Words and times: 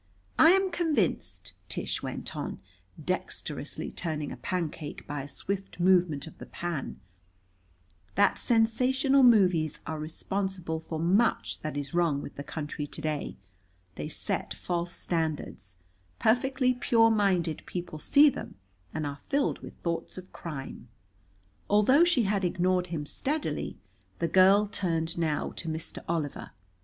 "I 0.39 0.53
am 0.53 0.71
convinced," 0.71 1.53
Tish 1.69 2.01
went 2.01 2.35
on, 2.35 2.59
dexterously 2.99 3.91
turning 3.91 4.31
a 4.31 4.35
pancake 4.37 5.05
by 5.05 5.21
a 5.21 5.27
swift 5.27 5.79
movement 5.79 6.25
of 6.25 6.39
the 6.39 6.47
pan, 6.47 6.99
"that 8.15 8.39
sensational 8.39 9.21
movies 9.21 9.79
are 9.85 9.99
responsible 9.99 10.79
for 10.79 10.97
much 10.97 11.59
that 11.61 11.77
is 11.77 11.93
wrong 11.93 12.19
with 12.19 12.33
the 12.33 12.43
country 12.43 12.87
to 12.87 12.99
day. 12.99 13.37
They 13.93 14.09
set 14.09 14.55
false 14.55 14.91
standards. 14.93 15.77
Perfectly 16.17 16.73
pure 16.73 17.11
minded 17.11 17.61
people 17.67 17.99
see 17.99 18.27
them 18.27 18.55
and 18.95 19.05
are 19.05 19.17
filled 19.29 19.59
with 19.59 19.75
thoughts 19.83 20.17
of 20.17 20.33
crime." 20.33 20.87
Although 21.69 22.05
she 22.05 22.23
had 22.23 22.43
ignored 22.43 22.87
him 22.87 23.05
steadily, 23.05 23.77
the 24.17 24.27
girl 24.27 24.65
turned 24.65 25.19
now 25.19 25.51
to 25.57 25.69
Mr. 25.69 26.03
Oliver. 26.09 26.53